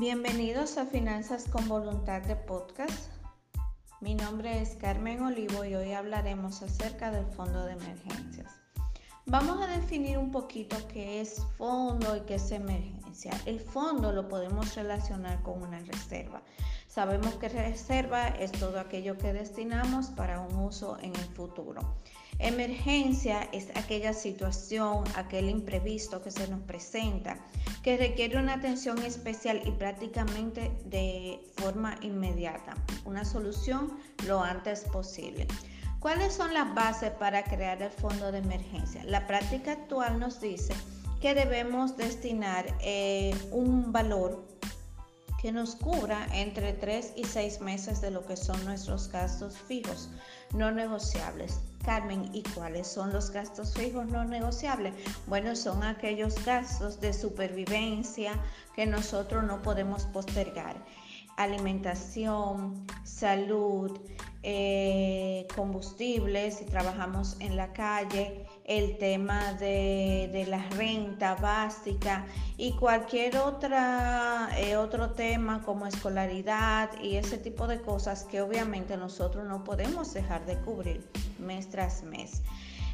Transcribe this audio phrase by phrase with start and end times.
[0.00, 3.12] Bienvenidos a Finanzas con Voluntad de Podcast.
[4.00, 8.50] Mi nombre es Carmen Olivo y hoy hablaremos acerca del fondo de emergencias.
[9.26, 13.32] Vamos a definir un poquito qué es fondo y qué es emergencia.
[13.44, 16.40] El fondo lo podemos relacionar con una reserva.
[16.88, 21.96] Sabemos que reserva es todo aquello que destinamos para un uso en el futuro.
[22.42, 27.36] Emergencia es aquella situación, aquel imprevisto que se nos presenta,
[27.82, 32.74] que requiere una atención especial y prácticamente de forma inmediata,
[33.04, 35.46] una solución lo antes posible.
[35.98, 39.04] ¿Cuáles son las bases para crear el fondo de emergencia?
[39.04, 40.72] La práctica actual nos dice
[41.20, 44.48] que debemos destinar eh, un valor
[45.42, 50.08] que nos cubra entre 3 y 6 meses de lo que son nuestros gastos fijos
[50.54, 51.60] no negociables.
[51.90, 54.94] Carmen, ¿y cuáles son los gastos fijos no negociables?
[55.26, 58.32] Bueno, son aquellos gastos de supervivencia
[58.76, 60.76] que nosotros no podemos postergar.
[61.36, 63.98] Alimentación, salud,
[64.44, 72.24] eh, combustibles, si trabajamos en la calle, el tema de, la renta básica
[72.56, 78.96] y cualquier otra, eh, otro tema como escolaridad y ese tipo de cosas que obviamente
[78.96, 81.04] nosotros no podemos dejar de cubrir
[81.40, 82.42] mes tras mes.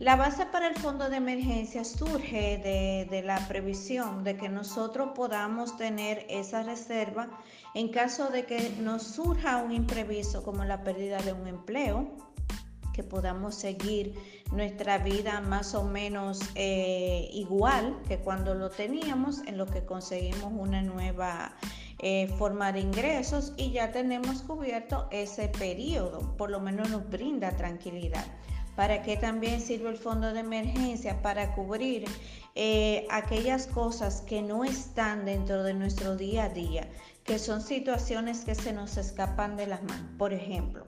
[0.00, 5.10] La base para el fondo de emergencia surge de, de, la previsión de que nosotros
[5.14, 7.28] podamos tener esa reserva
[7.74, 12.10] en caso de que nos surja un imprevisto como la pérdida de un empleo,
[12.92, 14.14] que podamos seguir
[14.52, 20.52] nuestra vida más o menos eh, igual que cuando lo teníamos, en lo que conseguimos
[20.52, 21.54] una nueva
[21.98, 27.56] eh, forma de ingresos y ya tenemos cubierto ese periodo, por lo menos nos brinda
[27.56, 28.24] tranquilidad.
[28.74, 31.20] ¿Para qué también sirve el fondo de emergencia?
[31.20, 32.04] Para cubrir
[32.54, 36.88] eh, aquellas cosas que no están dentro de nuestro día a día,
[37.24, 40.10] que son situaciones que se nos escapan de las manos.
[40.16, 40.86] Por ejemplo,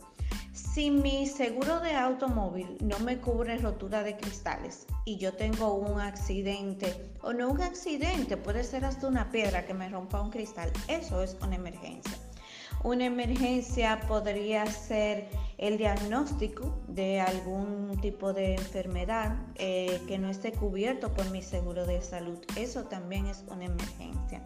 [0.53, 6.01] si mi seguro de automóvil no me cubre rotura de cristales y yo tengo un
[6.01, 10.71] accidente, o no un accidente, puede ser hasta una piedra que me rompa un cristal,
[10.89, 12.19] eso es una emergencia.
[12.85, 20.53] Una emergencia podría ser el diagnóstico de algún tipo de enfermedad eh, que no esté
[20.53, 22.39] cubierto por mi seguro de salud.
[22.57, 24.43] Eso también es una emergencia.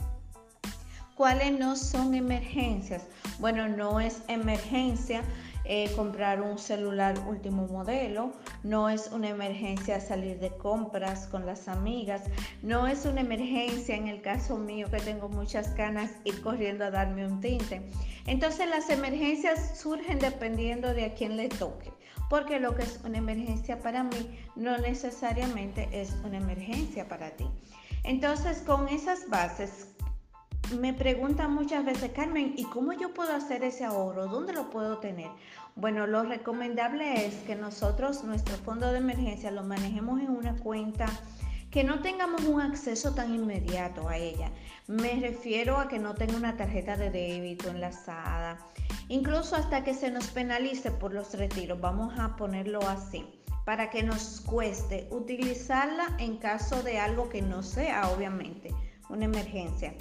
[1.17, 3.07] ¿Cuáles no son emergencias?
[3.39, 5.23] Bueno, no es emergencia
[5.65, 8.33] eh, comprar un celular último modelo,
[8.63, 12.21] no es una emergencia salir de compras con las amigas,
[12.61, 16.91] no es una emergencia en el caso mío que tengo muchas ganas ir corriendo a
[16.91, 17.91] darme un tinte.
[18.27, 21.95] Entonces las emergencias surgen dependiendo de a quién le toque,
[22.29, 27.49] porque lo que es una emergencia para mí no necesariamente es una emergencia para ti.
[28.05, 29.96] Entonces con esas bases
[30.75, 34.27] me preguntan muchas veces, Carmen, ¿y cómo yo puedo hacer ese ahorro?
[34.27, 35.31] ¿Dónde lo puedo tener?
[35.77, 41.07] Bueno, lo recomendable es que nosotros nuestro fondo de emergencia lo manejemos en una cuenta
[41.71, 44.51] que no tengamos un acceso tan inmediato a ella.
[44.87, 48.59] Me refiero a que no tenga una tarjeta de débito enlazada,
[49.09, 53.25] incluso hasta que se nos penalice por los retiros, vamos a ponerlo así
[53.65, 58.73] para que nos cueste utilizarla en caso de algo que no sea obviamente
[59.09, 59.93] una emergencia.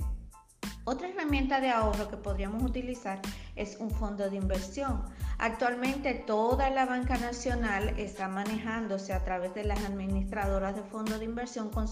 [0.88, 3.20] Otra herramienta de ahorro que podríamos utilizar
[3.56, 5.02] es un fondo de inversión.
[5.40, 11.26] Actualmente toda la banca nacional está manejándose a través de las administradoras de fondos de
[11.26, 11.88] inversión con,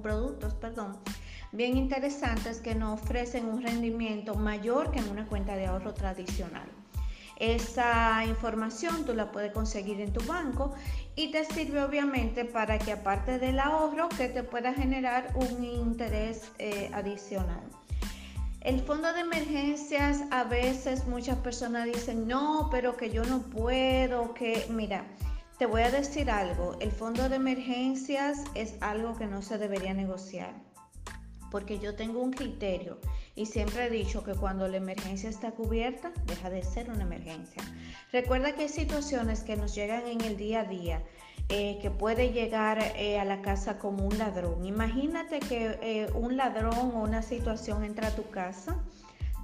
[0.00, 0.96] productos perdón,
[1.52, 6.66] bien interesantes que nos ofrecen un rendimiento mayor que en una cuenta de ahorro tradicional.
[7.36, 10.72] Esa información tú la puedes conseguir en tu banco
[11.14, 16.50] y te sirve obviamente para que aparte del ahorro que te pueda generar un interés
[16.58, 17.60] eh, adicional.
[18.64, 24.32] El fondo de emergencias, a veces muchas personas dicen, no, pero que yo no puedo,
[24.32, 25.04] que mira,
[25.58, 29.92] te voy a decir algo, el fondo de emergencias es algo que no se debería
[29.92, 30.54] negociar,
[31.50, 32.98] porque yo tengo un criterio
[33.34, 37.62] y siempre he dicho que cuando la emergencia está cubierta, deja de ser una emergencia.
[38.12, 41.04] Recuerda que hay situaciones que nos llegan en el día a día
[41.50, 44.64] eh, que puede llegar eh, a la casa como un ladrón.
[44.64, 48.82] Imagínate que eh, un ladrón o una situación entra a tu casa,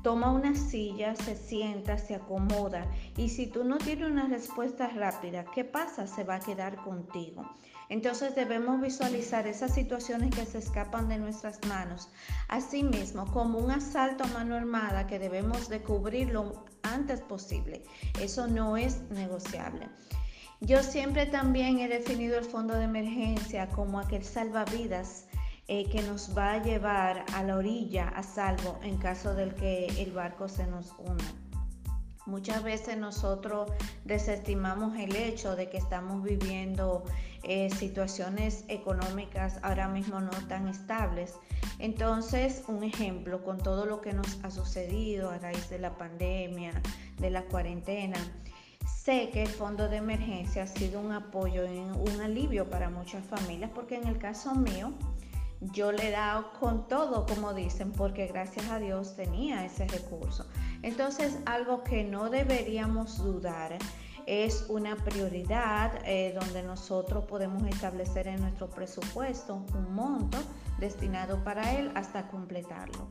[0.02, 2.86] toma una silla, se sienta, se acomoda
[3.18, 6.06] y si tú no tienes una respuesta rápida, ¿qué pasa?
[6.06, 7.44] Se va a quedar contigo.
[7.90, 12.08] Entonces debemos visualizar esas situaciones que se escapan de nuestras manos,
[12.48, 15.82] asimismo como un asalto a mano armada que debemos de
[16.32, 17.82] lo antes posible.
[18.20, 19.88] Eso no es negociable.
[20.60, 25.26] Yo siempre también he definido el fondo de emergencia como aquel salvavidas
[25.68, 29.86] eh, que nos va a llevar a la orilla a salvo en caso de que
[29.86, 31.24] el barco se nos hunda.
[32.26, 33.72] Muchas veces nosotros
[34.04, 37.04] desestimamos el hecho de que estamos viviendo
[37.42, 41.36] eh, situaciones económicas ahora mismo no tan estables.
[41.78, 46.72] Entonces, un ejemplo con todo lo que nos ha sucedido a raíz de la pandemia,
[47.18, 48.18] de la cuarentena,
[49.04, 53.70] sé que el fondo de emergencia ha sido un apoyo, un alivio para muchas familias,
[53.74, 54.92] porque en el caso mío,
[55.60, 60.46] yo le he dado con todo, como dicen, porque gracias a Dios tenía ese recurso.
[60.82, 63.78] Entonces, algo que no deberíamos dudar
[64.26, 70.38] es una prioridad eh, donde nosotros podemos establecer en nuestro presupuesto un monto
[70.78, 73.08] destinado para él hasta completarlo.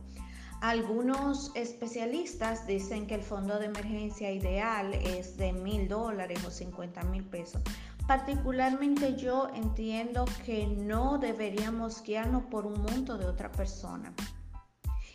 [0.60, 7.02] Algunos especialistas dicen que el fondo de emergencia ideal es de mil dólares o 50
[7.04, 7.62] mil pesos.
[8.06, 14.12] Particularmente yo entiendo que no deberíamos guiarnos por un monto de otra persona.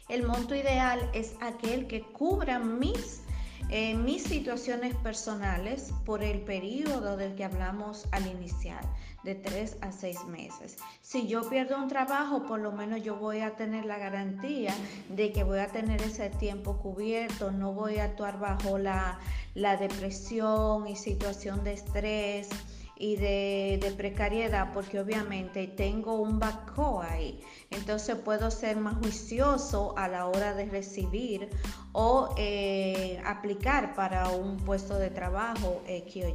[0.09, 3.21] El monto ideal es aquel que cubra mis,
[3.69, 8.83] eh, mis situaciones personales por el periodo del que hablamos al iniciar,
[9.23, 10.77] de tres a seis meses.
[11.01, 14.73] Si yo pierdo un trabajo, por lo menos yo voy a tener la garantía
[15.09, 19.19] de que voy a tener ese tiempo cubierto, no voy a actuar bajo la,
[19.55, 22.49] la depresión y situación de estrés
[22.97, 27.41] y de, precariedad porque obviamente tengo un backco ahí.
[27.71, 31.49] Entonces puedo ser más juicioso a la hora de recibir
[31.91, 36.25] o eh, aplicar para un puesto de trabajo X.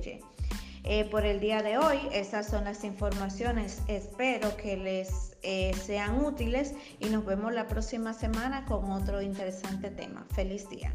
[0.84, 3.82] Eh, por el día de hoy, esas son las informaciones.
[3.86, 9.90] Espero que les eh, sean útiles y nos vemos la próxima semana con otro interesante
[9.90, 10.26] tema.
[10.34, 10.90] Feliz día.